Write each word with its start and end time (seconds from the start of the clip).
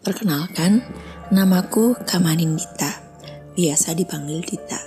Perkenalkan, 0.00 0.80
namaku 1.28 1.92
Kamanin 2.08 2.56
Dita, 2.56 2.88
biasa 3.52 3.92
dipanggil 3.92 4.40
Dita. 4.40 4.80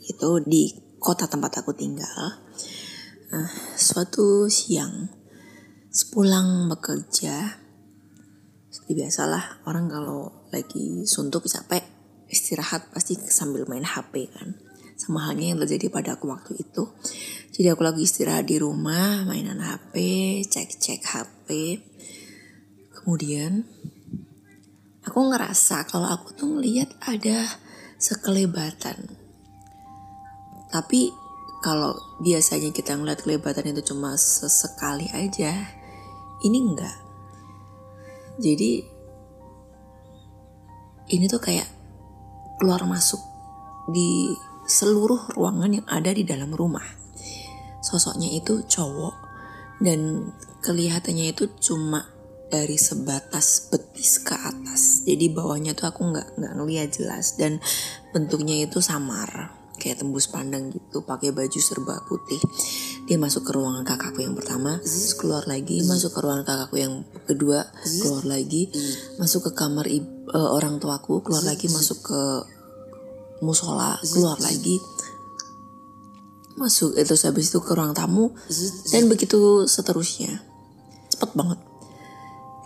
itu 0.02 0.42
di 0.42 0.89
kota 1.00 1.26
tempat 1.26 1.64
aku 1.64 1.72
tinggal. 1.72 2.38
Nah, 3.32 3.50
suatu 3.74 4.46
siang 4.46 5.08
sepulang 5.90 6.70
bekerja 6.70 7.58
seperti 8.70 8.92
biasalah 9.02 9.66
orang 9.66 9.90
kalau 9.90 10.46
lagi 10.54 11.02
suntuk 11.02 11.50
capek 11.50 11.82
istirahat 12.30 12.86
pasti 12.94 13.18
sambil 13.18 13.66
main 13.66 13.82
HP 13.82 14.30
kan 14.30 14.54
sama 14.94 15.26
halnya 15.26 15.50
yang 15.50 15.58
terjadi 15.58 15.90
pada 15.90 16.14
aku 16.14 16.30
waktu 16.30 16.62
itu 16.62 16.86
jadi 17.50 17.74
aku 17.74 17.82
lagi 17.82 18.06
istirahat 18.06 18.46
di 18.46 18.62
rumah 18.62 19.26
mainan 19.26 19.58
HP 19.58 19.98
cek-cek 20.46 21.02
HP 21.02 21.48
Kemudian 23.00 23.64
aku 25.08 25.20
ngerasa 25.32 25.88
kalau 25.88 26.04
aku 26.04 26.36
tuh 26.36 26.52
ngeliat 26.52 26.92
ada 27.00 27.48
sekelebatan. 27.96 29.19
Tapi 30.70 31.10
kalau 31.60 31.92
biasanya 32.22 32.72
kita 32.72 32.96
ngeliat 32.96 33.20
kelebatan 33.20 33.68
itu 33.68 33.92
cuma 33.92 34.16
sesekali 34.16 35.10
aja, 35.12 35.52
ini 36.40 36.58
enggak. 36.58 36.96
Jadi 38.40 38.80
ini 41.10 41.24
tuh 41.28 41.42
kayak 41.42 41.68
keluar 42.56 42.86
masuk 42.88 43.20
di 43.90 44.32
seluruh 44.64 45.34
ruangan 45.36 45.82
yang 45.82 45.86
ada 45.90 46.14
di 46.14 46.24
dalam 46.24 46.54
rumah. 46.54 46.86
Sosoknya 47.84 48.30
itu 48.30 48.64
cowok 48.64 49.14
dan 49.82 50.30
kelihatannya 50.60 51.32
itu 51.32 51.48
cuma 51.60 52.08
dari 52.50 52.76
sebatas 52.76 53.70
betis 53.70 54.18
ke 54.20 54.34
atas 54.34 55.06
jadi 55.06 55.30
bawahnya 55.30 55.72
tuh 55.78 55.86
aku 55.88 56.02
nggak 56.10 56.34
nggak 56.34 56.54
ngeliat 56.58 56.88
jelas 56.90 57.38
dan 57.38 57.62
bentuknya 58.10 58.66
itu 58.66 58.82
samar 58.82 59.54
kayak 59.80 60.04
tembus 60.04 60.28
pandang 60.28 60.68
gitu 60.68 61.00
pakai 61.00 61.32
baju 61.32 61.56
serba 61.56 62.04
putih. 62.04 62.36
Dia 63.08 63.16
masuk 63.16 63.48
ke 63.48 63.56
ruangan 63.56 63.82
kakakku 63.88 64.20
yang 64.20 64.36
pertama 64.36 64.76
terus 64.84 65.16
keluar 65.16 65.48
lagi. 65.48 65.80
Masuk 65.88 66.12
ke 66.12 66.20
ruangan 66.20 66.44
kakakku 66.44 66.76
yang 66.76 67.08
kedua 67.24 67.64
keluar 68.04 68.24
lagi. 68.28 68.68
Masuk 69.16 69.48
ke 69.48 69.50
kamar 69.56 69.88
uh, 69.88 70.50
orang 70.52 70.76
tuaku 70.76 71.24
keluar 71.24 71.42
lagi. 71.42 71.72
Masuk 71.72 72.04
ke 72.04 72.20
musola 73.40 73.96
keluar 74.04 74.36
lagi. 74.44 74.76
Masuk 76.60 76.92
itu 77.00 77.16
habis 77.24 77.48
itu 77.48 77.58
ke 77.64 77.72
ruang 77.72 77.96
tamu. 77.96 78.36
Dan 78.92 79.08
begitu 79.08 79.64
seterusnya. 79.64 80.44
Cepet 81.08 81.32
banget. 81.32 81.56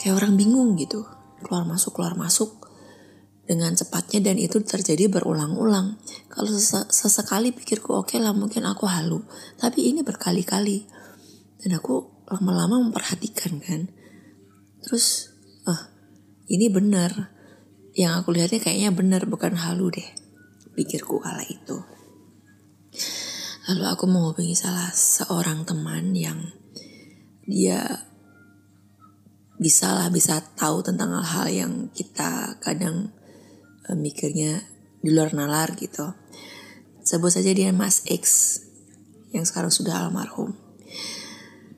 Kayak 0.03 0.19
orang 0.19 0.35
bingung 0.35 0.75
gitu. 0.75 1.07
Keluar 1.47 1.63
masuk 1.63 1.95
keluar 1.95 2.19
masuk 2.19 2.64
dengan 3.45 3.77
cepatnya 3.77 4.33
dan 4.33 4.37
itu 4.41 4.61
terjadi 4.65 5.09
berulang-ulang. 5.13 6.01
Kalau 6.33 6.51
sesekali 6.89 7.53
pikirku 7.53 7.93
oke 7.93 8.17
okay 8.17 8.19
lah 8.21 8.33
mungkin 8.33 8.65
aku 8.65 8.89
halu. 8.89 9.25
Tapi 9.61 9.93
ini 9.93 10.01
berkali-kali. 10.01 10.89
Dan 11.61 11.77
aku 11.77 12.25
lama-lama 12.29 12.81
memperhatikan 12.81 13.61
kan? 13.61 13.89
Terus 14.85 15.33
ah 15.69 15.93
ini 16.49 16.73
benar. 16.73 17.33
Yang 17.95 18.13
aku 18.25 18.29
lihatnya 18.35 18.61
kayaknya 18.61 18.91
benar 18.91 19.23
bukan 19.31 19.55
halu 19.55 19.93
deh 19.93 20.09
pikirku 20.75 21.23
kala 21.23 21.47
itu. 21.47 21.79
Lalu 23.71 23.85
aku 23.87 24.05
menghubungi 24.05 24.53
salah 24.53 24.91
seorang 24.93 25.65
teman 25.65 26.13
yang 26.13 26.53
dia 27.47 28.05
bisa 29.57 29.95
lah 29.95 30.11
bisa 30.11 30.43
tahu 30.59 30.83
tentang 30.83 31.15
hal-hal 31.15 31.47
yang 31.49 31.73
kita 31.95 32.59
kadang 32.59 33.14
uh, 33.89 33.97
mikirnya 33.97 34.65
di 35.05 35.13
luar 35.13 35.37
nalar 35.37 35.77
gitu. 35.77 36.17
Sebut 37.05 37.29
saja 37.29 37.53
dia 37.53 37.69
Mas 37.69 38.01
X 38.09 38.57
yang 39.37 39.45
sekarang 39.45 39.69
sudah 39.69 40.01
almarhum. 40.01 40.57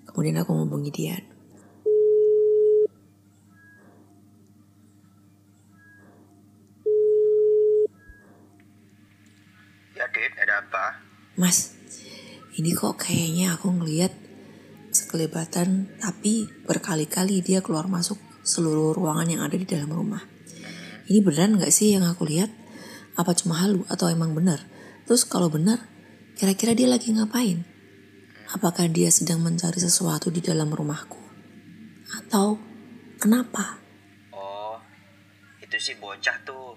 Kemudian 0.07 0.39
aku 0.39 0.55
menghubungi 0.55 0.93
dia. 0.95 1.17
Ya, 9.97 10.07
Dit, 10.13 10.33
ada 10.39 10.63
apa? 10.63 10.85
Mas, 11.35 11.75
ini 12.55 12.73
kok 12.77 13.01
kayaknya 13.01 13.57
aku 13.57 13.73
ngelihat 13.73 14.13
sekelebatan 14.95 16.01
tapi 16.01 16.49
berkali-kali 16.65 17.45
dia 17.45 17.61
keluar 17.61 17.85
masuk 17.91 18.17
seluruh 18.41 18.97
ruangan 18.97 19.29
yang 19.29 19.43
ada 19.45 19.59
di 19.59 19.67
dalam 19.69 19.91
rumah. 19.91 20.36
Ini 21.07 21.23
beneran 21.23 21.63
gak 21.63 21.71
sih 21.71 21.95
yang 21.95 22.03
aku 22.03 22.27
lihat? 22.27 22.51
Apa 23.15 23.31
cuma 23.39 23.63
halu 23.63 23.87
atau 23.87 24.11
emang 24.11 24.35
benar? 24.35 24.67
Terus 25.07 25.23
kalau 25.23 25.47
benar, 25.47 25.87
kira-kira 26.35 26.75
dia 26.75 26.91
lagi 26.91 27.15
ngapain? 27.15 27.63
Apakah 28.51 28.91
dia 28.91 29.07
sedang 29.15 29.39
mencari 29.39 29.79
sesuatu 29.79 30.35
di 30.35 30.43
dalam 30.43 30.67
rumahku? 30.67 31.19
Atau 32.11 32.59
kenapa? 33.23 33.79
Oh, 34.35 34.83
itu 35.63 35.79
sih 35.79 35.95
bocah 36.03 36.43
tuh 36.43 36.75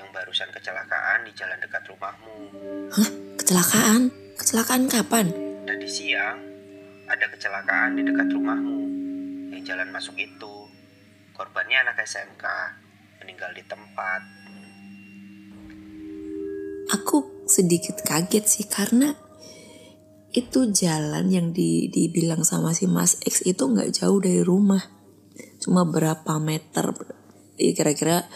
yang 0.00 0.08
barusan 0.16 0.48
kecelakaan 0.48 1.28
di 1.28 1.32
jalan 1.36 1.60
dekat 1.60 1.84
rumahmu. 1.92 2.32
Hah? 2.88 3.08
Kecelakaan? 3.36 4.08
Kecelakaan 4.40 4.88
kapan? 4.88 5.28
Tadi 5.68 5.88
siang, 5.92 6.40
ada 7.04 7.28
kecelakaan 7.28 8.00
di 8.00 8.02
dekat 8.08 8.32
rumahmu 8.32 8.80
yang 9.52 9.60
jalan 9.60 9.92
masuk 9.92 10.16
itu. 10.16 10.72
Korbannya 11.36 11.84
anak 11.84 12.00
SMK, 12.00 12.44
meninggal 13.22 13.54
di 13.54 13.62
tempat. 13.62 14.20
Aku 16.90 17.46
sedikit 17.46 18.02
kaget 18.02 18.44
sih 18.44 18.66
karena 18.66 19.14
itu 20.34 20.66
jalan 20.74 21.30
yang 21.30 21.54
di, 21.54 21.86
dibilang 21.86 22.42
sama 22.42 22.74
si 22.74 22.90
Mas 22.90 23.22
X 23.22 23.46
itu 23.46 23.62
nggak 23.62 23.94
jauh 23.94 24.18
dari 24.18 24.42
rumah. 24.42 24.82
Cuma 25.62 25.86
berapa 25.86 26.42
meter, 26.42 26.90
ya 27.56 27.70
kira-kira 27.72 28.26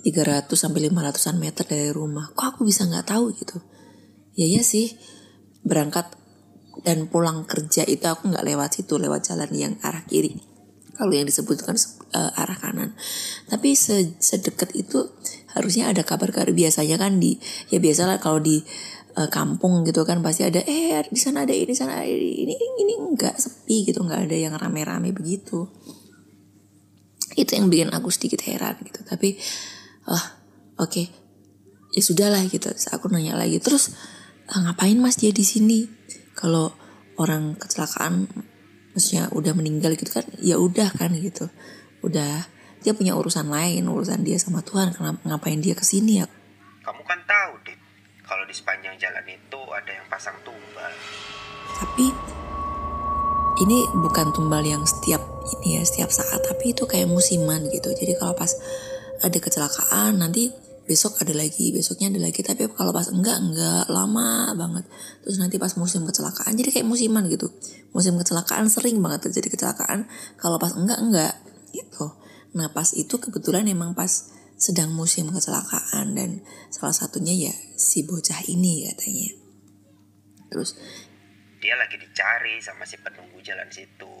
300 0.00 0.48
sampai 0.48 0.88
500an 0.88 1.36
meter 1.36 1.64
dari 1.68 1.92
rumah. 1.92 2.32
Kok 2.32 2.46
aku 2.56 2.60
bisa 2.64 2.88
nggak 2.88 3.12
tahu 3.12 3.36
gitu? 3.36 3.60
Ya 4.34 4.48
ya 4.48 4.64
sih, 4.64 4.96
berangkat 5.60 6.16
dan 6.80 7.12
pulang 7.12 7.44
kerja 7.44 7.84
itu 7.84 8.08
aku 8.08 8.32
nggak 8.32 8.46
lewat 8.46 8.80
situ 8.80 8.96
lewat 8.96 9.28
jalan 9.28 9.50
yang 9.52 9.74
arah 9.84 10.00
kiri 10.08 10.40
kalau 10.96 11.12
yang 11.12 11.28
disebutkan 11.28 11.76
uh, 12.14 12.40
arah 12.40 12.58
kanan. 12.58 12.90
Tapi 13.46 13.74
se 13.74 14.14
sedekat 14.18 14.74
itu 14.74 15.10
harusnya 15.50 15.90
ada 15.90 16.06
kabar-kabar 16.06 16.54
biasanya 16.54 16.96
kan 16.98 17.18
di 17.18 17.38
ya 17.74 17.82
biasalah 17.82 18.22
kalau 18.22 18.38
di 18.38 18.62
uh, 19.18 19.28
kampung 19.30 19.82
gitu 19.82 20.06
kan 20.06 20.22
pasti 20.22 20.46
ada 20.46 20.62
eh 20.62 21.02
di 21.10 21.18
sana 21.18 21.42
ada 21.42 21.54
ini 21.54 21.74
sana 21.74 21.98
ada 22.02 22.06
ini 22.06 22.54
ini 22.54 22.66
ini 22.86 22.94
enggak 22.98 23.38
sepi 23.38 23.88
gitu. 23.88 24.02
Nggak 24.02 24.30
ada 24.30 24.36
yang 24.36 24.54
rame-rame 24.54 25.10
begitu. 25.10 25.66
Itu 27.34 27.50
yang 27.54 27.70
bikin 27.70 27.90
aku 27.94 28.10
sedikit 28.10 28.42
heran 28.46 28.78
gitu. 28.82 29.02
Tapi 29.06 29.38
uh, 30.10 30.24
oke. 30.78 30.90
Okay. 30.90 31.06
ya 31.90 32.02
sudahlah 32.06 32.46
gitu. 32.46 32.70
Aku 32.94 33.10
nanya 33.10 33.34
lagi 33.34 33.58
terus 33.58 33.94
ngapain 34.50 34.98
mas 34.98 35.18
dia 35.18 35.34
di 35.34 35.42
sini? 35.42 35.90
Kalau 36.38 36.70
orang 37.18 37.58
kecelakaan 37.58 38.30
maksudnya 38.94 39.30
udah 39.30 39.52
meninggal 39.54 39.94
gitu 39.94 40.10
kan 40.10 40.26
ya 40.42 40.58
udah 40.58 40.90
kan 40.94 41.14
gitu 41.14 41.46
udah 42.00 42.60
dia 42.80 42.92
punya 42.96 43.12
urusan 43.12 43.52
lain 43.52 43.84
urusan 43.84 44.24
dia 44.24 44.40
sama 44.40 44.64
Tuhan. 44.64 44.96
Kenapa 44.96 45.20
ngapain 45.28 45.60
dia 45.60 45.76
ke 45.76 45.84
sini 45.84 46.24
ya? 46.24 46.26
Kamu 46.80 47.02
kan 47.04 47.20
tahu 47.28 47.60
dit. 47.68 47.76
Kalau 48.24 48.46
di 48.46 48.54
sepanjang 48.56 48.96
jalan 48.96 49.26
itu 49.26 49.60
ada 49.68 49.90
yang 49.90 50.06
pasang 50.08 50.36
tumbal. 50.46 50.92
Tapi 51.76 52.06
ini 53.60 53.84
bukan 54.00 54.32
tumbal 54.32 54.64
yang 54.64 54.80
setiap 54.88 55.20
ini 55.60 55.76
ya 55.76 55.82
setiap 55.84 56.08
saat. 56.08 56.40
Tapi 56.40 56.72
itu 56.72 56.88
kayak 56.88 57.10
musiman 57.10 57.68
gitu. 57.68 57.92
Jadi 57.92 58.16
kalau 58.16 58.32
pas 58.32 58.56
ada 59.20 59.36
kecelakaan 59.36 60.16
nanti 60.16 60.48
besok 60.88 61.20
ada 61.20 61.36
lagi 61.36 61.76
besoknya 61.76 62.08
ada 62.08 62.20
lagi. 62.24 62.40
Tapi 62.40 62.64
kalau 62.72 62.96
pas 62.96 63.12
enggak 63.12 63.36
enggak. 63.44 63.84
Lama 63.92 64.56
banget. 64.56 64.88
Terus 65.20 65.36
nanti 65.36 65.60
pas 65.60 65.76
musim 65.76 66.08
kecelakaan 66.08 66.56
jadi 66.56 66.80
kayak 66.80 66.86
musiman 66.88 67.28
gitu. 67.28 67.52
Musim 67.92 68.16
kecelakaan 68.16 68.72
sering 68.72 68.96
banget 69.04 69.28
terjadi 69.28 69.52
kecelakaan. 69.52 70.08
Kalau 70.40 70.56
pas 70.56 70.72
enggak 70.72 70.96
enggak 70.96 71.49
gitu. 71.80 72.06
Nah 72.56 72.68
pas 72.76 72.92
itu 72.92 73.16
kebetulan 73.16 73.64
emang 73.64 73.96
pas 73.96 74.28
sedang 74.60 74.92
musim 74.92 75.32
kecelakaan 75.32 76.12
dan 76.12 76.44
salah 76.68 76.92
satunya 76.92 77.48
ya 77.48 77.54
si 77.80 78.04
bocah 78.04 78.44
ini 78.48 78.84
katanya. 78.92 79.30
Terus 80.52 80.76
dia 81.60 81.76
lagi 81.76 81.96
dicari 81.96 82.60
sama 82.60 82.84
si 82.84 83.00
penunggu 83.00 83.40
jalan 83.40 83.68
situ. 83.72 84.12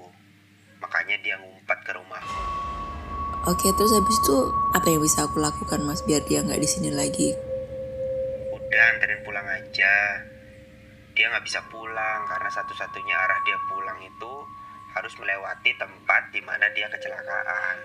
Makanya 0.80 1.20
dia 1.20 1.36
ngumpat 1.36 1.78
ke 1.84 1.92
rumahmu 1.92 2.60
oke 3.48 3.72
terus 3.72 3.92
habis 3.96 4.16
itu 4.20 4.36
apa 4.76 4.86
yang 4.92 5.00
bisa 5.00 5.24
aku 5.24 5.40
lakukan 5.40 5.80
mas 5.80 6.04
biar 6.04 6.20
dia 6.28 6.44
nggak 6.44 6.60
di 6.60 6.68
sini 6.68 6.90
lagi? 6.92 7.32
Udah 8.52 8.84
anterin 8.96 9.20
pulang 9.24 9.46
aja. 9.48 9.94
Dia 11.16 11.26
nggak 11.32 11.44
bisa 11.44 11.60
pulang 11.72 12.20
karena 12.28 12.50
satu-satunya 12.52 13.14
arah 13.16 13.40
dia 13.44 13.58
pulang 13.68 13.98
itu 14.04 14.34
harus 14.94 15.14
melewati 15.18 15.70
tempat 15.78 16.30
di 16.34 16.40
mana 16.42 16.66
dia 16.74 16.86
kecelakaan. 16.90 17.76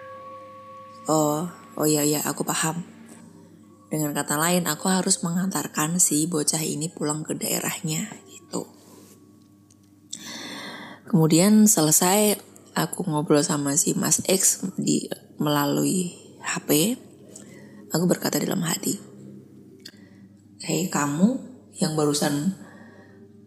Oh 1.09 1.45
oh 1.77 1.87
iya 1.87 2.01
iya 2.01 2.21
aku 2.25 2.41
paham. 2.41 2.81
Dengan 3.89 4.11
kata 4.11 4.35
lain 4.35 4.65
aku 4.65 4.89
harus 4.89 5.21
mengantarkan 5.21 6.01
si 6.01 6.25
bocah 6.25 6.61
ini 6.61 6.89
pulang 6.89 7.21
ke 7.21 7.37
daerahnya 7.37 8.09
gitu. 8.27 8.67
Kemudian 11.05 11.69
selesai 11.69 12.41
aku 12.75 13.07
ngobrol 13.07 13.45
sama 13.45 13.79
si 13.79 13.95
Mas 13.95 14.19
X 14.27 14.67
di 14.75 15.07
melalui 15.39 16.11
HP 16.43 16.99
aku 17.95 18.05
berkata 18.11 18.35
dalam 18.37 18.59
hati 18.67 18.99
hei 20.67 20.91
kamu 20.91 21.39
yang 21.79 21.95
barusan 21.95 22.55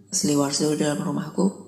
seliwar-seliwar 0.09 0.81
dalam 0.81 1.05
rumahku 1.05 1.68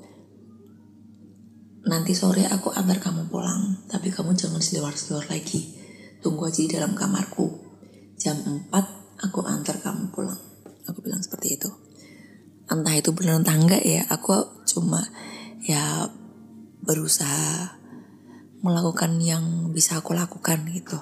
nanti 1.88 2.12
sore 2.12 2.44
aku 2.44 2.69
antar 2.77 3.00
kamu 3.00 3.32
pulang 3.32 3.87
tapi 3.88 4.12
kamu 4.12 4.37
jangan 4.37 4.61
seliwar-seliwar 4.61 5.32
lagi. 5.32 5.81
Tunggu 6.21 6.53
aja 6.53 6.61
di 6.61 6.69
dalam 6.69 6.93
kamarku. 6.93 7.49
Jam 8.21 8.37
4 8.37 8.69
aku 9.25 9.41
antar 9.49 9.81
kamu 9.81 10.12
pulang. 10.12 10.37
Aku 10.85 11.00
bilang 11.00 11.25
seperti 11.25 11.56
itu. 11.56 11.71
Entah 12.69 12.93
itu 12.93 13.11
benar 13.17 13.41
entah 13.41 13.56
enggak 13.56 13.82
ya 13.82 14.05
aku 14.12 14.62
cuma 14.69 15.00
ya 15.65 16.06
berusaha 16.85 17.81
melakukan 18.61 19.17
yang 19.25 19.73
bisa 19.73 19.97
aku 19.97 20.12
lakukan 20.12 20.69
gitu. 20.69 21.00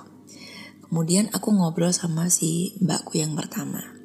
Kemudian 0.86 1.28
aku 1.34 1.50
ngobrol 1.52 1.90
sama 1.90 2.30
si 2.30 2.78
mbakku 2.80 3.18
yang 3.18 3.34
pertama 3.34 3.97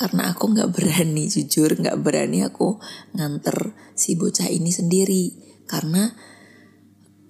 karena 0.00 0.32
aku 0.32 0.56
nggak 0.56 0.72
berani 0.72 1.28
jujur 1.28 1.76
nggak 1.76 2.00
berani 2.00 2.48
aku 2.48 2.80
nganter 3.12 3.76
si 3.92 4.16
bocah 4.16 4.48
ini 4.48 4.72
sendiri 4.72 5.36
karena 5.68 6.08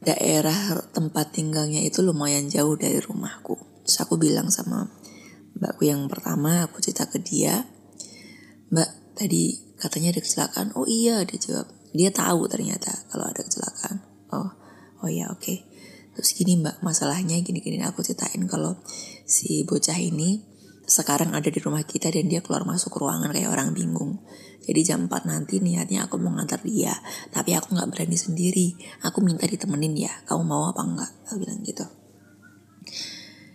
daerah 0.00 0.86
tempat 0.94 1.34
tinggalnya 1.34 1.82
itu 1.82 2.00
lumayan 2.00 2.46
jauh 2.46 2.78
dari 2.78 3.02
rumahku 3.02 3.70
Terus 3.90 4.06
aku 4.06 4.22
bilang 4.22 4.54
sama 4.54 4.86
mbakku 5.58 5.82
yang 5.82 6.06
pertama, 6.06 6.62
aku 6.70 6.78
cerita 6.78 7.10
ke 7.10 7.18
dia, 7.18 7.66
Mbak 8.70 9.18
tadi 9.18 9.74
katanya 9.82 10.14
ada 10.14 10.22
kecelakaan. 10.22 10.70
Oh 10.78 10.86
iya, 10.86 11.26
dia 11.26 11.42
jawab. 11.42 11.66
Dia 11.90 12.14
tahu 12.14 12.46
ternyata 12.46 13.10
kalau 13.10 13.26
ada 13.26 13.42
kecelakaan. 13.42 13.98
Oh, 14.30 14.46
oh 15.02 15.10
ya 15.10 15.26
oke. 15.34 15.42
Okay. 15.42 15.66
Terus 16.14 16.38
gini 16.38 16.54
mbak, 16.62 16.86
masalahnya 16.86 17.34
gini-gini 17.42 17.82
aku 17.82 18.06
ceritain 18.06 18.46
kalau 18.46 18.78
si 19.26 19.66
bocah 19.66 19.98
ini 19.98 20.46
sekarang 20.90 21.30
ada 21.38 21.46
di 21.46 21.62
rumah 21.62 21.86
kita 21.86 22.10
dan 22.10 22.26
dia 22.26 22.42
keluar 22.42 22.66
masuk 22.66 22.98
ruangan 22.98 23.30
kayak 23.30 23.46
orang 23.46 23.70
bingung. 23.70 24.18
Jadi 24.66 24.80
jam 24.82 25.06
4 25.06 25.30
nanti 25.30 25.62
niatnya 25.62 26.10
aku 26.10 26.18
mau 26.18 26.34
ngantar 26.34 26.66
dia. 26.66 26.98
Tapi 27.30 27.54
aku 27.54 27.78
nggak 27.78 27.88
berani 27.94 28.18
sendiri. 28.18 28.74
Aku 29.06 29.22
minta 29.22 29.46
ditemenin 29.46 29.94
ya. 29.94 30.12
Kamu 30.26 30.42
mau 30.42 30.66
apa 30.66 30.82
enggak? 30.82 31.10
Aku 31.30 31.38
bilang 31.38 31.62
gitu 31.62 31.86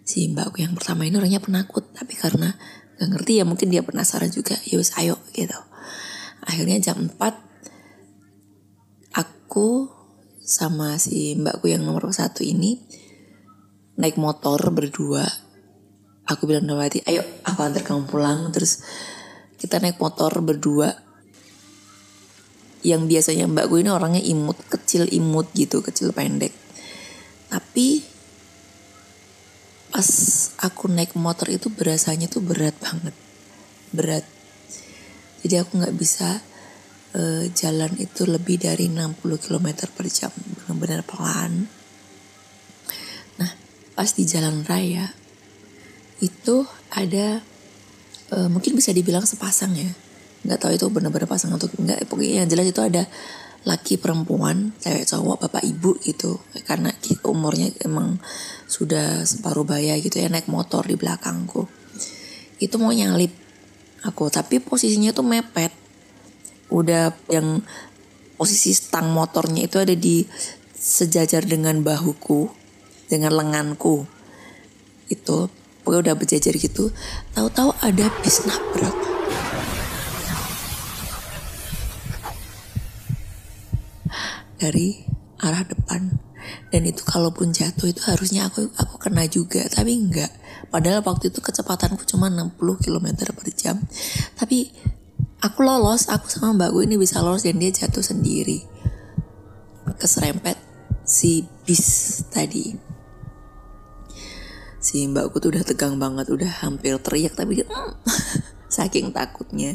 si 0.06 0.30
mbakku 0.30 0.62
yang 0.62 0.78
pertama 0.78 1.04
ini 1.10 1.18
orangnya 1.18 1.42
penakut 1.42 1.90
tapi 1.98 2.14
karena 2.14 2.54
gak 3.02 3.10
ngerti 3.10 3.42
ya 3.42 3.44
mungkin 3.44 3.74
dia 3.74 3.82
penasaran 3.82 4.30
juga 4.30 4.54
ya 4.70 4.78
wis 4.78 4.94
ayo 5.02 5.18
gitu 5.34 5.58
akhirnya 6.46 6.78
jam 6.78 7.10
4 7.10 7.18
aku 9.18 9.90
sama 10.46 11.02
si 11.02 11.34
mbakku 11.42 11.74
yang 11.74 11.82
nomor 11.82 12.06
satu 12.14 12.46
ini 12.46 12.86
naik 13.98 14.22
motor 14.22 14.62
berdua 14.70 15.26
aku 16.26 16.50
bilang 16.50 16.66
sama 16.66 16.86
hati 16.86 17.02
ayo 17.06 17.22
aku 17.46 17.60
antar 17.62 17.82
kamu 17.86 18.10
pulang. 18.10 18.50
Terus 18.52 18.82
kita 19.58 19.82
naik 19.82 19.98
motor 19.98 20.32
berdua. 20.42 20.94
Yang 22.86 23.02
biasanya 23.10 23.50
mbakku 23.50 23.82
ini 23.82 23.90
orangnya 23.90 24.22
imut 24.22 24.62
kecil 24.70 25.10
imut 25.10 25.50
gitu 25.58 25.82
kecil 25.82 26.14
pendek. 26.14 26.54
Tapi 27.50 28.06
pas 29.90 30.10
aku 30.62 30.92
naik 30.92 31.18
motor 31.18 31.50
itu 31.50 31.74
berasanya 31.74 32.30
tuh 32.30 32.46
berat 32.46 32.78
banget. 32.78 33.16
Berat. 33.90 34.26
Jadi 35.42 35.56
aku 35.58 35.82
nggak 35.82 35.98
bisa 35.98 36.42
uh, 37.18 37.46
jalan 37.58 37.90
itu 37.98 38.30
lebih 38.30 38.62
dari 38.62 38.86
60 38.86 39.18
km 39.42 39.68
per 39.90 40.06
jam. 40.14 40.30
Benar-benar 40.36 41.02
pelan 41.06 41.86
nah 43.36 43.52
pas 43.96 44.10
di 44.12 44.24
jalan 44.24 44.64
raya 44.64 45.12
itu 46.24 46.64
ada 46.94 47.44
uh, 48.32 48.48
mungkin 48.48 48.78
bisa 48.78 48.96
dibilang 48.96 49.28
sepasang 49.28 49.76
ya. 49.76 49.92
Nggak 50.46 50.60
tahu 50.62 50.72
itu 50.78 50.86
benar-benar 50.94 51.28
pasang 51.28 51.52
atau 51.58 51.68
enggak 51.82 52.06
pokoknya 52.08 52.46
yang 52.46 52.50
jelas 52.50 52.70
itu 52.70 52.82
ada 52.82 53.10
laki 53.66 53.98
perempuan 53.98 54.78
cewek 54.78 55.10
cowok 55.10 55.50
bapak 55.50 55.66
ibu 55.66 55.98
gitu. 56.06 56.40
Karena 56.64 56.94
umurnya 57.26 57.74
emang 57.82 58.22
sudah 58.70 59.26
separuh 59.26 59.66
baya 59.66 59.98
gitu 60.00 60.22
ya 60.22 60.30
naik 60.30 60.48
motor 60.48 60.86
di 60.86 60.96
belakangku. 60.96 61.66
Itu 62.62 62.80
mau 62.80 62.94
nyalip 62.94 63.34
aku 64.06 64.30
tapi 64.30 64.62
posisinya 64.62 65.12
tuh 65.12 65.26
mepet. 65.26 65.74
Udah 66.70 67.14
yang 67.30 67.62
posisi 68.38 68.72
stang 68.74 69.12
motornya 69.12 69.66
itu 69.66 69.82
ada 69.82 69.94
di 69.98 70.24
sejajar 70.78 71.44
dengan 71.44 71.82
bahuku 71.82 72.48
dengan 73.10 73.34
lenganku. 73.34 74.06
Itu 75.10 75.50
pokoknya 75.86 76.10
udah 76.10 76.16
berjajar 76.18 76.58
gitu 76.58 76.90
tahu-tahu 77.38 77.70
ada 77.86 78.10
bis 78.26 78.42
nabrak. 78.50 78.98
Dari 84.58 85.06
arah 85.46 85.62
depan. 85.62 86.18
Dan 86.74 86.86
itu 86.86 87.02
kalaupun 87.06 87.54
jatuh 87.54 87.90
itu 87.90 88.02
harusnya 88.06 88.50
aku 88.50 88.70
aku 88.78 88.98
kena 88.98 89.30
juga 89.30 89.62
tapi 89.70 89.94
enggak. 89.94 90.30
Padahal 90.74 91.06
waktu 91.06 91.30
itu 91.30 91.40
kecepatanku 91.42 92.02
cuma 92.10 92.34
60 92.34 92.58
km 92.82 93.08
per 93.34 93.48
jam. 93.54 93.78
Tapi 94.34 94.74
aku 95.42 95.60
lolos 95.62 96.10
aku 96.10 96.26
sama 96.30 96.58
mbakku 96.58 96.82
ini 96.82 96.98
bisa 96.98 97.22
lolos 97.22 97.46
dan 97.46 97.62
dia 97.62 97.70
jatuh 97.70 98.02
sendiri. 98.02 98.66
Keserempet 99.96 100.58
si 101.06 101.46
bis 101.66 102.26
tadi 102.34 102.85
si 104.86 105.10
mbakku 105.10 105.42
tuh 105.42 105.50
udah 105.50 105.66
tegang 105.66 105.98
banget 105.98 106.30
udah 106.30 106.62
hampir 106.62 106.94
teriak 107.02 107.34
tapi 107.34 107.58
dia 107.58 107.66
mm, 107.66 108.06
saking 108.78 109.10
takutnya. 109.10 109.74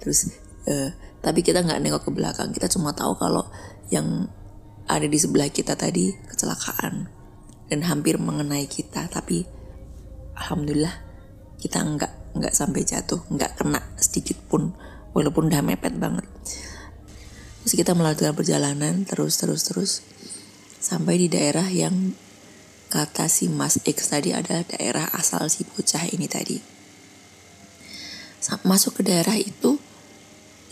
Terus 0.00 0.32
uh, 0.64 0.96
tapi 1.20 1.44
kita 1.44 1.60
nggak 1.60 1.76
nengok 1.84 2.08
ke 2.08 2.10
belakang 2.16 2.48
kita 2.56 2.72
cuma 2.72 2.96
tahu 2.96 3.12
kalau 3.20 3.44
yang 3.92 4.32
ada 4.88 5.04
di 5.04 5.20
sebelah 5.20 5.52
kita 5.52 5.76
tadi 5.76 6.16
kecelakaan 6.32 7.12
dan 7.68 7.80
hampir 7.84 8.16
mengenai 8.16 8.64
kita 8.64 9.04
tapi 9.12 9.44
alhamdulillah 10.40 10.96
kita 11.60 11.84
nggak 11.84 12.40
nggak 12.40 12.54
sampai 12.56 12.80
jatuh 12.88 13.20
nggak 13.28 13.60
kena 13.60 13.84
sedikit 14.00 14.40
pun 14.48 14.72
walaupun 15.12 15.52
udah 15.52 15.60
mepet 15.60 16.00
banget. 16.00 16.24
Terus 17.60 17.74
kita 17.76 17.92
melanjutkan 17.92 18.32
perjalanan 18.32 19.04
terus 19.04 19.36
terus 19.36 19.68
terus 19.68 20.00
sampai 20.80 21.20
di 21.20 21.28
daerah 21.28 21.68
yang 21.68 22.16
kata 22.90 23.30
si 23.30 23.46
Mas 23.46 23.78
X 23.86 24.10
tadi 24.10 24.34
adalah 24.34 24.66
daerah 24.66 25.06
asal 25.14 25.46
si 25.46 25.62
bocah 25.62 26.10
ini 26.10 26.26
tadi. 26.26 26.58
Masuk 28.66 28.98
ke 28.98 29.02
daerah 29.06 29.38
itu 29.38 29.78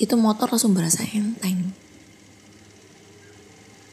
itu 0.03 0.15
motor 0.19 0.51
langsung 0.51 0.75
berasa 0.75 1.07
enteng. 1.15 1.71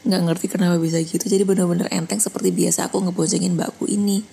Nggak 0.10 0.22
ngerti 0.26 0.46
kenapa 0.50 0.82
bisa 0.82 0.98
gitu 1.06 1.22
jadi 1.30 1.46
bener-bener 1.46 1.86
enteng 1.94 2.18
seperti 2.18 2.50
biasa 2.50 2.90
aku 2.90 3.06
ngeboncengin 3.06 3.54
mbakku 3.54 3.86
ini. 3.86 4.26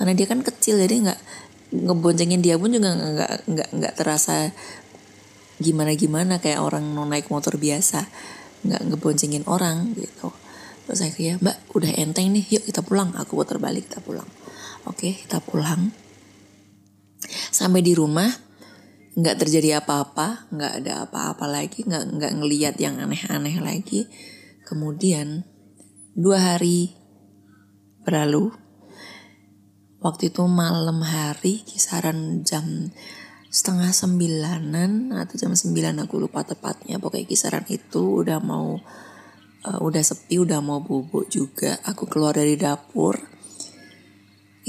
Karena 0.00 0.16
dia 0.16 0.24
kan 0.24 0.40
kecil 0.40 0.80
jadi 0.80 1.12
nggak 1.12 1.20
ngeboncengin 1.68 2.40
dia 2.40 2.56
pun 2.56 2.72
juga 2.72 2.96
nggak 2.96 3.32
nggak 3.44 3.68
nggak 3.76 3.94
terasa 3.96 4.56
gimana 5.60 5.92
gimana 5.92 6.40
kayak 6.40 6.64
orang 6.64 6.88
mau 6.88 7.04
naik 7.04 7.28
motor 7.28 7.60
biasa. 7.60 8.08
Nggak 8.64 8.82
ngeboncengin 8.88 9.44
orang 9.44 9.92
gitu 10.00 10.32
terus 10.88 11.04
saya 11.04 11.12
kayak 11.12 11.44
mbak 11.44 11.68
udah 11.76 11.92
enteng 12.00 12.32
nih 12.32 12.48
yuk 12.48 12.64
kita 12.64 12.80
pulang. 12.80 13.12
Aku 13.20 13.36
putar 13.36 13.60
balik 13.60 13.92
kita 13.92 14.00
pulang. 14.00 14.24
Oke 14.88 15.12
kita 15.12 15.44
pulang. 15.44 15.92
Sampai 17.52 17.84
di 17.84 17.92
rumah 17.92 18.32
nggak 19.12 19.36
terjadi 19.36 19.84
apa-apa 19.84 20.48
nggak 20.48 20.72
ada 20.80 21.04
apa-apa 21.04 21.44
lagi 21.44 21.84
nggak 21.84 22.16
nggak 22.16 22.32
ngeliat 22.40 22.74
yang 22.80 22.96
aneh-aneh 23.04 23.60
lagi. 23.60 24.08
Kemudian 24.64 25.44
dua 26.16 26.56
hari 26.56 26.96
berlalu. 28.00 28.48
Waktu 30.00 30.32
itu 30.32 30.40
malam 30.48 31.04
hari 31.04 31.68
kisaran 31.68 32.48
jam 32.48 32.88
setengah 33.52 33.92
sembilanan 33.92 35.12
atau 35.12 35.36
jam 35.36 35.52
sembilan 35.52 36.08
aku 36.08 36.16
lupa 36.16 36.48
tepatnya. 36.48 36.96
Pokoknya 36.96 37.28
kisaran 37.28 37.68
itu 37.68 38.24
udah 38.24 38.40
mau 38.40 38.80
uh, 39.66 39.80
udah 39.82 40.02
sepi 40.04 40.38
udah 40.38 40.62
mau 40.62 40.84
bubuk 40.84 41.26
juga. 41.32 41.80
Aku 41.82 42.06
keluar 42.06 42.36
dari 42.36 42.54
dapur. 42.54 43.18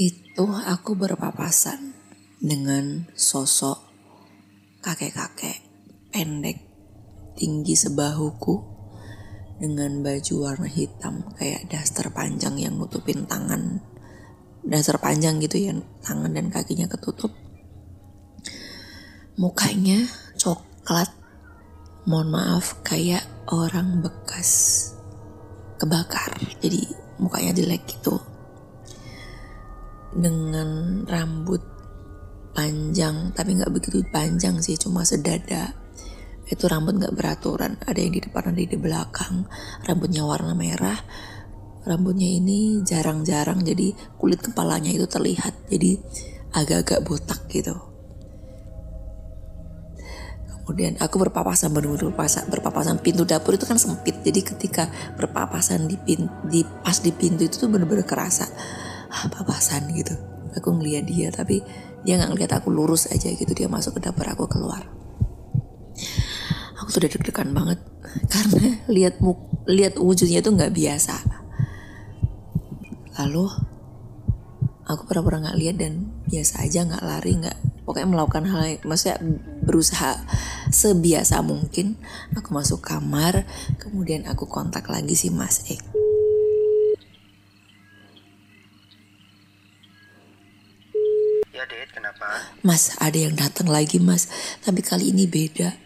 Itu 0.00 0.48
aku 0.48 0.96
berpapasan 0.96 1.92
dengan 2.40 3.04
sosok 3.12 3.78
kakek-kakek 4.80 5.60
pendek 6.08 6.56
tinggi 7.36 7.76
sebahuku 7.76 8.64
dengan 9.60 10.00
baju 10.00 10.34
warna 10.40 10.64
hitam 10.64 11.20
kayak 11.36 11.68
daster 11.68 12.08
panjang 12.08 12.56
yang 12.56 12.80
nutupin 12.80 13.28
tangan. 13.28 13.84
Daster 14.64 14.96
panjang 14.96 15.36
gitu 15.44 15.60
ya 15.60 15.76
tangan 16.00 16.32
dan 16.32 16.48
kakinya 16.48 16.88
ketutup. 16.88 17.32
Mukanya 19.36 20.08
coklat. 20.40 21.12
Mohon 22.08 22.28
maaf 22.32 22.80
kayak 22.80 23.24
orang 23.50 23.98
bekas 24.02 24.50
kebakar. 25.76 26.38
Jadi 26.62 26.86
mukanya 27.18 27.52
jelek 27.54 27.82
gitu. 27.98 28.16
Dengan 30.10 31.02
rambut 31.06 31.62
panjang 32.50 33.30
tapi 33.30 33.54
nggak 33.54 33.70
begitu 33.70 34.02
panjang 34.10 34.58
sih 34.62 34.78
cuma 34.78 35.02
sedada. 35.02 35.74
Itu 36.46 36.66
rambut 36.66 36.98
nggak 36.98 37.14
beraturan. 37.14 37.78
Ada 37.82 37.98
yang 37.98 38.12
di 38.14 38.22
depan 38.22 38.54
ada 38.54 38.58
di 38.58 38.78
belakang. 38.78 39.46
Rambutnya 39.86 40.22
warna 40.26 40.54
merah. 40.54 40.98
Rambutnya 41.86 42.28
ini 42.28 42.82
jarang-jarang 42.86 43.66
jadi 43.66 43.94
kulit 44.18 44.42
kepalanya 44.42 44.94
itu 44.94 45.06
terlihat. 45.10 45.70
Jadi 45.70 45.98
agak-agak 46.54 47.06
botak 47.06 47.46
gitu 47.50 47.89
kemudian 50.70 50.94
aku 51.02 51.18
berpapasan 51.18 51.74
benar-benar 51.74 52.14
berpapasan, 52.14 52.46
berpapasan. 52.46 52.94
Pintu 53.02 53.26
dapur 53.26 53.58
itu 53.58 53.66
kan 53.66 53.74
sempit 53.74 54.22
jadi 54.22 54.38
ketika 54.38 54.86
berpapasan 55.18 55.90
di, 55.90 55.98
pin, 55.98 56.30
di 56.46 56.62
pas 56.62 56.94
di 57.02 57.10
pintu 57.10 57.42
itu 57.42 57.58
tuh 57.58 57.66
benar-benar 57.66 58.06
kerasa 58.06 58.46
ah, 59.10 59.26
papasan 59.34 59.90
gitu. 59.98 60.14
Aku 60.54 60.78
ngeliat 60.78 61.10
dia 61.10 61.34
tapi 61.34 61.58
dia 62.06 62.22
nggak 62.22 62.30
ngeliat 62.30 62.52
aku 62.62 62.70
lurus 62.70 63.10
aja 63.10 63.34
gitu. 63.34 63.50
Dia 63.50 63.66
masuk 63.66 63.98
ke 63.98 64.06
dapur 64.06 64.30
aku 64.30 64.46
keluar. 64.46 64.86
Aku 66.78 66.86
tuh 66.94 67.02
udah 67.02 67.10
deg-degan 67.18 67.50
banget 67.50 67.82
karena 68.30 68.78
lihat 68.86 69.18
lihat 69.66 69.98
wujudnya 69.98 70.38
tuh 70.38 70.54
nggak 70.54 70.70
biasa. 70.70 71.18
Lalu 73.18 73.50
aku 74.86 75.02
pura-pura 75.02 75.42
nggak 75.42 75.58
lihat 75.58 75.76
dan 75.82 76.14
biasa 76.30 76.62
aja 76.62 76.86
nggak 76.86 77.02
lari 77.02 77.42
nggak 77.42 77.58
pokoknya 77.90 78.06
melakukan 78.06 78.44
hal 78.46 78.60
yang 78.70 78.78
maksudnya 78.86 79.18
berusaha 79.66 80.14
sebiasa 80.70 81.42
mungkin 81.42 81.98
aku 82.32 82.54
masuk 82.54 82.80
kamar 82.80 83.44
kemudian 83.76 84.26
aku 84.30 84.46
kontak 84.46 84.86
lagi 84.86 85.18
si 85.18 85.28
Mas 85.28 85.66
Ek 85.68 85.82
ya 91.60 91.68
Det 91.68 91.92
kenapa? 91.92 92.24
Mas 92.64 92.96
ada 92.96 93.18
yang 93.20 93.36
datang 93.36 93.68
lagi 93.68 94.00
Mas. 94.00 94.32
Tapi 94.64 94.80
kali 94.80 95.12
ini 95.12 95.28
beda. 95.28 95.76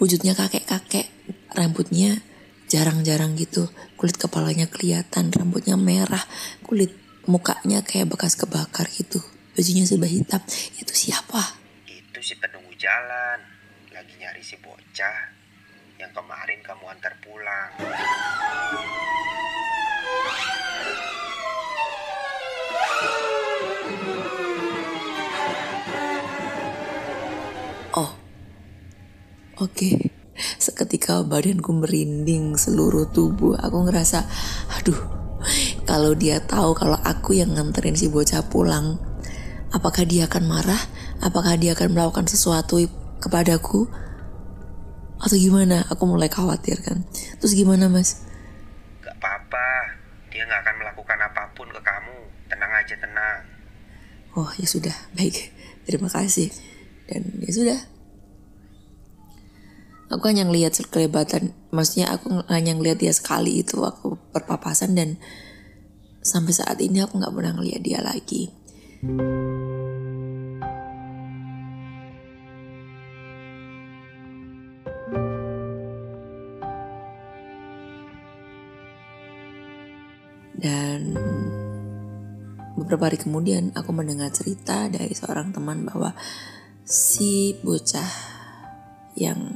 Wujudnya 0.00 0.32
kakek-kakek 0.32 1.12
rambutnya 1.52 2.24
jarang-jarang 2.72 3.36
gitu. 3.36 3.68
Kulit 4.00 4.16
kepalanya 4.16 4.64
kelihatan 4.64 5.28
rambutnya 5.28 5.76
merah. 5.76 6.24
Kulit 6.64 6.96
mukanya 7.28 7.84
kayak 7.84 8.16
bekas 8.16 8.32
kebakar 8.40 8.88
gitu. 8.96 9.20
Bajunya 9.52 9.84
serba 9.84 10.08
hitam. 10.08 10.40
Itu 10.80 10.96
siapa? 10.96 11.60
Itu 11.84 12.18
si 12.24 12.34
penunggu 12.40 12.72
jalan. 12.80 13.53
Nyari 14.24 14.40
si 14.40 14.56
bocah 14.56 15.36
yang 16.00 16.08
kemarin 16.16 16.56
kamu 16.64 16.96
antar 16.96 17.12
pulang. 17.20 17.76
Oh, 27.92 28.16
oke. 29.60 29.68
Okay. 29.68 30.08
Seketika 30.56 31.20
badanku 31.20 31.76
merinding 31.76 32.56
seluruh 32.56 33.12
tubuh. 33.12 33.60
Aku 33.60 33.84
ngerasa, 33.84 34.24
aduh, 34.72 35.04
kalau 35.84 36.16
dia 36.16 36.40
tahu 36.40 36.72
kalau 36.72 36.96
aku 37.04 37.36
yang 37.36 37.52
nganterin 37.52 37.92
si 37.92 38.08
bocah 38.08 38.40
pulang, 38.48 38.96
Apakah 39.68 40.08
dia 40.08 40.24
akan 40.24 40.48
marah? 40.48 40.80
Apakah 41.20 41.60
dia 41.60 41.76
akan 41.76 41.92
melakukan 41.92 42.24
sesuatu 42.24 42.80
kepadaku? 43.20 43.84
Atau 45.20 45.36
gimana? 45.38 45.86
Aku 45.90 46.06
mulai 46.06 46.30
khawatir 46.30 46.80
kan. 46.82 47.06
Terus 47.38 47.54
gimana 47.54 47.86
mas? 47.86 48.24
Gak 49.02 49.14
apa-apa. 49.20 49.94
Dia 50.30 50.46
gak 50.46 50.66
akan 50.66 50.74
melakukan 50.82 51.18
apa 51.22 51.42
pun 51.54 51.68
ke 51.70 51.80
kamu. 51.82 52.18
Tenang 52.50 52.72
aja, 52.74 52.94
tenang. 52.98 53.40
Oh 54.34 54.50
ya 54.58 54.66
sudah, 54.66 54.94
baik. 55.16 55.54
Terima 55.86 56.10
kasih. 56.10 56.50
Dan 57.06 57.38
ya 57.44 57.50
sudah. 57.52 57.80
Aku 60.12 60.30
hanya 60.30 60.46
ngelihat 60.46 60.78
kelebatan. 60.88 61.56
Maksudnya 61.74 62.14
aku 62.14 62.46
hanya 62.46 62.76
ngelihat 62.76 63.02
dia 63.02 63.10
sekali 63.10 63.66
itu. 63.66 63.82
Aku 63.82 64.20
berpapasan 64.30 64.94
dan 64.94 65.18
sampai 66.22 66.54
saat 66.54 66.78
ini 66.78 67.02
aku 67.02 67.18
nggak 67.18 67.34
pernah 67.34 67.52
ngelihat 67.58 67.82
dia 67.82 68.00
lagi. 68.04 68.54
Dan 69.02 69.73
beberapa 82.94 83.10
hari 83.10 83.26
kemudian 83.26 83.74
aku 83.74 83.90
mendengar 83.90 84.30
cerita 84.30 84.86
dari 84.86 85.10
seorang 85.18 85.50
teman 85.50 85.82
bahwa 85.82 86.14
si 86.86 87.58
bocah 87.58 88.06
yang 89.18 89.50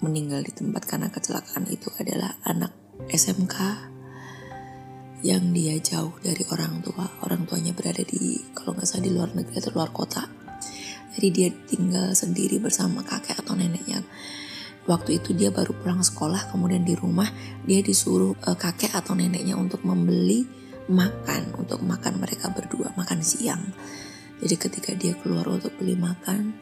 meninggal 0.00 0.40
di 0.40 0.48
tempat 0.48 0.88
karena 0.88 1.12
kecelakaan 1.12 1.68
itu 1.68 1.92
adalah 2.00 2.40
anak 2.40 2.72
SMK 3.04 3.56
yang 5.20 5.52
dia 5.52 5.76
jauh 5.76 6.16
dari 6.24 6.40
orang 6.48 6.80
tua. 6.80 7.04
Orang 7.20 7.44
tuanya 7.44 7.76
berada 7.76 8.00
di 8.00 8.40
kalau 8.56 8.72
nggak 8.72 8.88
salah 8.88 9.04
di 9.04 9.12
luar 9.12 9.28
negeri 9.36 9.60
atau 9.60 9.76
luar 9.76 9.92
kota. 9.92 10.24
Jadi 11.12 11.28
dia 11.28 11.52
tinggal 11.52 12.16
sendiri 12.16 12.56
bersama 12.64 13.04
kakek 13.04 13.44
atau 13.44 13.60
neneknya. 13.60 14.00
Waktu 14.88 15.20
itu 15.20 15.36
dia 15.36 15.52
baru 15.52 15.76
pulang 15.76 16.00
sekolah, 16.00 16.48
kemudian 16.48 16.80
di 16.80 16.96
rumah 16.96 17.28
dia 17.68 17.84
disuruh 17.84 18.40
uh, 18.40 18.56
kakek 18.56 18.96
atau 18.96 19.12
neneknya 19.12 19.52
untuk 19.60 19.84
membeli 19.84 20.59
makan 20.90 21.54
untuk 21.54 21.80
makan 21.86 22.18
mereka 22.18 22.50
berdua 22.50 22.90
makan 22.98 23.22
siang. 23.22 23.62
Jadi 24.42 24.54
ketika 24.58 24.90
dia 24.98 25.14
keluar 25.14 25.46
untuk 25.46 25.70
beli 25.78 25.94
makan, 25.94 26.52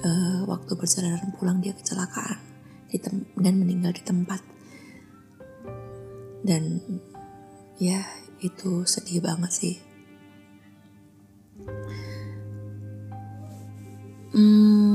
uh, 0.00 0.40
waktu 0.48 0.72
perjalanan 0.74 1.30
pulang 1.36 1.60
dia 1.60 1.76
kecelakaan 1.76 2.40
dan 3.36 3.54
meninggal 3.58 3.92
di 3.92 4.02
tempat. 4.02 4.40
Dan 6.44 6.80
ya 7.82 8.04
itu 8.40 8.86
sedih 8.86 9.20
banget 9.24 9.50
sih. 9.50 9.76
Hmm, 14.34 14.93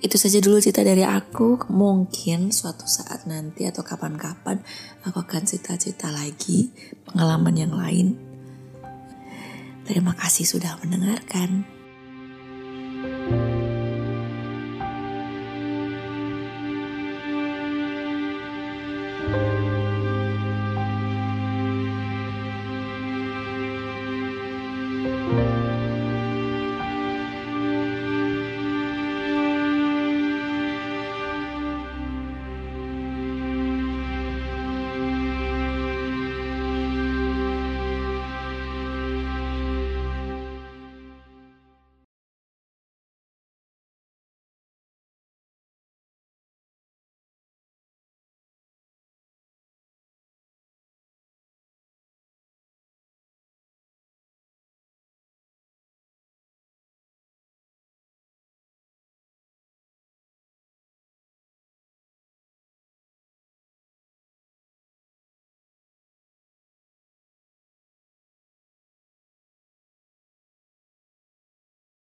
itu 0.00 0.16
saja 0.16 0.40
dulu 0.40 0.60
cerita 0.60 0.80
dari 0.84 1.04
aku. 1.04 1.68
Mungkin 1.68 2.52
suatu 2.52 2.88
saat 2.88 3.28
nanti 3.28 3.68
atau 3.68 3.84
kapan-kapan 3.84 4.60
aku 5.04 5.20
akan 5.20 5.42
cerita-cerita 5.44 6.08
lagi 6.08 6.72
pengalaman 7.08 7.56
yang 7.56 7.72
lain. 7.76 8.16
Terima 9.84 10.16
kasih 10.16 10.46
sudah 10.46 10.78
mendengarkan. 10.80 11.79